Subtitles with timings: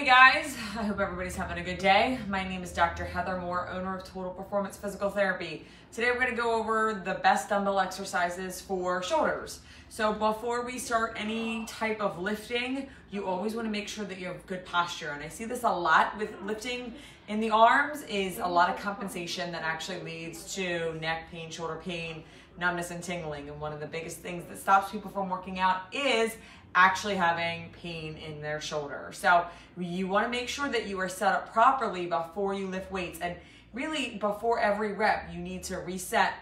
[0.00, 2.18] Hey guys, I hope everybody's having a good day.
[2.26, 3.04] My name is Dr.
[3.04, 5.66] Heather Moore, owner of Total Performance Physical Therapy.
[5.92, 9.60] Today we're going to go over the best dumbbell exercises for shoulders.
[9.90, 14.18] So before we start any type of lifting, you always want to make sure that
[14.18, 15.10] you have good posture.
[15.10, 16.94] And I see this a lot with lifting
[17.28, 21.78] in the arms is a lot of compensation that actually leads to neck pain, shoulder
[21.84, 22.24] pain,
[22.60, 23.48] numbness and tingling.
[23.48, 26.36] And one of the biggest things that stops people from working out is
[26.74, 29.10] actually having pain in their shoulder.
[29.12, 29.46] So
[29.76, 33.18] you want to make sure that you are set up properly before you lift weights.
[33.20, 33.34] And
[33.72, 36.34] really, before every rep, you need to reset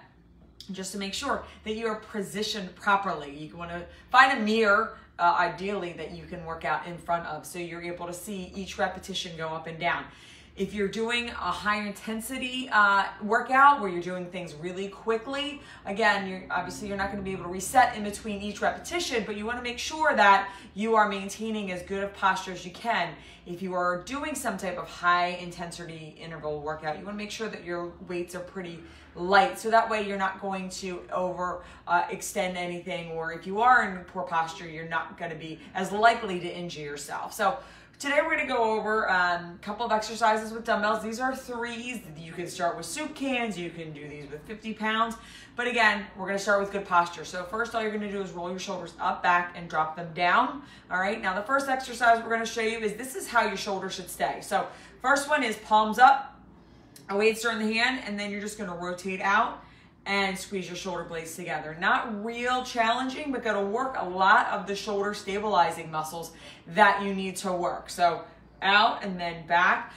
[0.73, 3.35] just to make sure that you are positioned properly.
[3.35, 7.27] You want to find a mirror, uh, ideally, that you can work out in front
[7.27, 10.05] of so you're able to see each repetition go up and down.
[10.59, 16.29] If you're doing a high intensity uh, workout where you're doing things really quickly, again,
[16.29, 19.37] you're, obviously you're not going to be able to reset in between each repetition, but
[19.37, 22.73] you want to make sure that you are maintaining as good of posture as you
[22.73, 23.15] can.
[23.47, 27.31] If you are doing some type of high intensity interval workout, you want to make
[27.31, 28.81] sure that your weights are pretty
[29.15, 33.61] light so that way you're not going to over uh, extend anything or if you
[33.61, 37.59] are in poor posture you're not going to be as likely to injure yourself so
[37.99, 41.03] Today we're gonna go over um, a couple of exercises with dumbbells.
[41.03, 41.99] These are threes.
[42.17, 43.59] You can start with soup cans.
[43.59, 45.17] You can do these with 50 pounds.
[45.57, 47.25] But again, we're gonna start with good posture.
[47.25, 50.13] So first all you're gonna do is roll your shoulders up, back, and drop them
[50.15, 50.63] down.
[50.93, 53.57] All right, now the first exercise we're gonna show you is this is how your
[53.57, 54.39] shoulders should stay.
[54.43, 54.69] So
[55.03, 56.41] first one is palms up,
[57.11, 59.65] A weights are in the hand, and then you're just gonna rotate out
[60.09, 61.77] and squeeze your shoulder blades together.
[61.79, 66.33] Not real challenging, but gonna work a lot of the shoulder stabilizing muscles
[66.69, 67.91] that you need to work.
[67.91, 68.23] So
[68.63, 69.93] out and then back.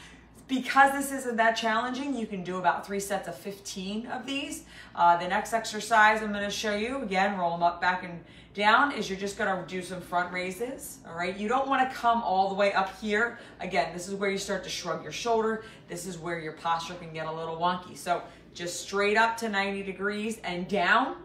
[0.51, 4.65] Because this isn't that challenging, you can do about three sets of 15 of these.
[4.93, 8.21] Uh, the next exercise I'm gonna show you, again, roll them up, back, and
[8.53, 11.37] down, is you're just gonna do some front raises, all right?
[11.37, 13.39] You don't wanna come all the way up here.
[13.61, 15.63] Again, this is where you start to shrug your shoulder.
[15.87, 17.95] This is where your posture can get a little wonky.
[17.95, 18.21] So
[18.53, 21.15] just straight up to 90 degrees and down.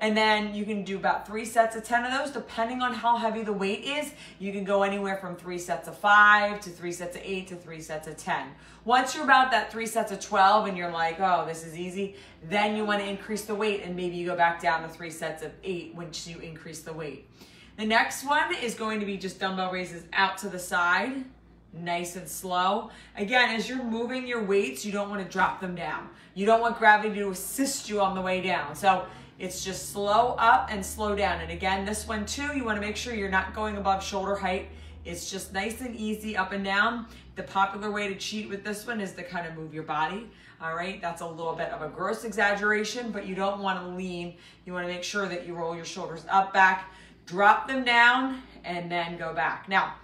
[0.00, 3.18] And then you can do about three sets of 10 of those, depending on how
[3.18, 4.12] heavy the weight is.
[4.38, 7.56] You can go anywhere from three sets of five to three sets of eight to
[7.56, 8.48] three sets of 10.
[8.86, 12.16] Once you're about that three sets of 12 and you're like, oh, this is easy,
[12.48, 15.10] then you want to increase the weight and maybe you go back down to three
[15.10, 17.28] sets of eight once you increase the weight.
[17.76, 21.24] The next one is going to be just dumbbell raises out to the side
[21.72, 22.90] nice and slow.
[23.16, 26.08] Again, as you're moving your weights, you don't want to drop them down.
[26.34, 28.74] You don't want gravity to assist you on the way down.
[28.74, 29.06] So
[29.40, 31.40] it's just slow up and slow down.
[31.40, 34.36] And again, this one too, you want to make sure you're not going above shoulder
[34.36, 34.68] height.
[35.06, 37.06] It's just nice and easy up and down.
[37.36, 40.28] The popular way to cheat with this one is to kind of move your body.
[40.60, 43.96] All right, that's a little bit of a gross exaggeration, but you don't want to
[43.96, 44.34] lean.
[44.66, 46.92] You want to make sure that you roll your shoulders up, back,
[47.24, 49.70] drop them down, and then go back.
[49.70, 49.94] Now,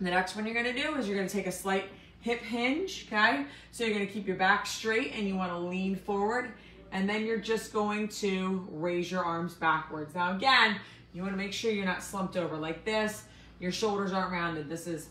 [0.00, 1.86] the next one you're gonna do is you're gonna take a slight
[2.20, 3.44] hip hinge, okay?
[3.72, 6.52] So you're gonna keep your back straight and you wanna lean forward
[6.92, 10.14] and then you're just going to raise your arms backwards.
[10.14, 10.76] Now again,
[11.12, 13.24] you wanna make sure you're not slumped over like this.
[13.58, 14.68] Your shoulders aren't rounded.
[14.68, 15.08] This is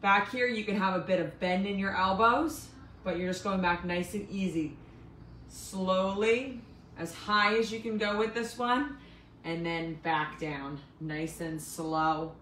[0.00, 0.46] back here.
[0.46, 2.68] You can have a bit of bend in your elbows,
[3.04, 4.76] but you're just going back nice and easy.
[5.48, 6.60] Slowly,
[6.98, 8.96] as high as you can go with this one,
[9.44, 12.32] and then back down, nice and slow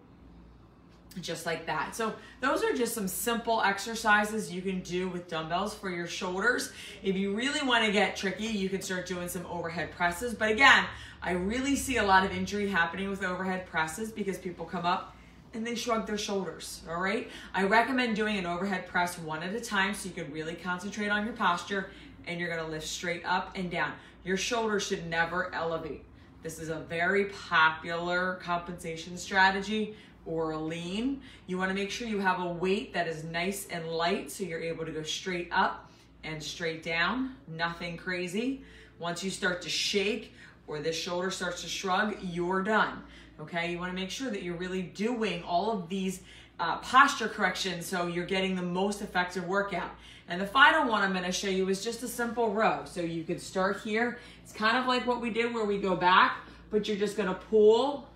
[1.21, 1.95] just like that.
[1.95, 6.73] So those are just some simple exercises you can do with dumbbells for your shoulders.
[7.03, 10.35] If you really want to get tricky, you can start doing some overhead presses.
[10.35, 10.85] But again,
[11.23, 15.17] I really see a lot of injury happening with overhead presses because people come up
[15.55, 17.31] and they shrug their shoulders, all right?
[17.55, 21.09] I recommend doing an overhead press one at a time so you can really concentrate
[21.09, 21.91] on your posture
[22.27, 23.93] and you're gonna lift straight up and down.
[24.25, 26.05] Your shoulders should never elevate.
[26.41, 31.21] This is a very popular compensation strategy or a lean.
[31.49, 34.61] You wanna make sure you have a weight that is nice and light so you're
[34.61, 35.91] able to go straight up
[36.23, 38.63] and straight down, nothing crazy.
[39.01, 40.33] Once you start to shake
[40.69, 43.03] or this shoulder starts to shrug, you're done.
[43.41, 46.21] Okay, you wanna make sure that you're really doing all of these
[46.61, 49.91] uh, posture correction so you're getting the most effective workout.
[50.29, 52.83] And the final one I'm gonna show you is just a simple row.
[52.85, 54.19] So you could start here.
[54.43, 56.39] It's kind of like what we did where we go back,
[56.71, 58.09] but you're just gonna pull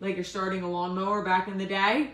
[0.00, 2.10] like you're starting a lawnmower back in the day.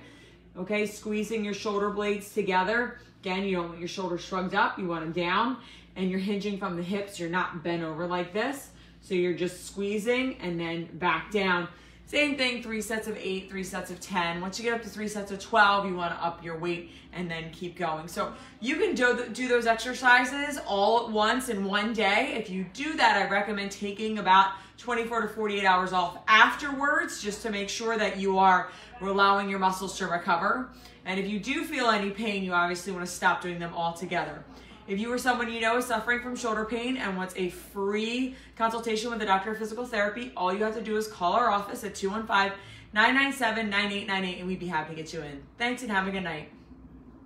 [0.56, 2.98] Okay, squeezing your shoulder blades together.
[3.20, 5.58] Again, you don't want your shoulders shrugged up, you want them down.
[5.94, 8.70] And you're hinging from the hips, you're not bent over like this.
[9.00, 11.68] So you're just squeezing and then back down.
[12.06, 14.40] Same thing, three sets of eight, three sets of 10.
[14.40, 16.92] Once you get up to three sets of 12, you want to up your weight
[17.12, 18.06] and then keep going.
[18.06, 22.34] So you can do, do those exercises all at once in one day.
[22.38, 27.42] If you do that, I recommend taking about 24 to 48 hours off afterwards just
[27.42, 28.70] to make sure that you are
[29.00, 30.68] allowing your muscles to recover.
[31.06, 34.44] And if you do feel any pain, you obviously want to stop doing them altogether.
[34.88, 38.36] If you or someone you know is suffering from shoulder pain and wants a free
[38.56, 41.50] consultation with a doctor of physical therapy, all you have to do is call our
[41.50, 42.56] office at 215
[42.92, 45.42] 997 9898 and we'd be happy to get you in.
[45.58, 46.50] Thanks and have a good night.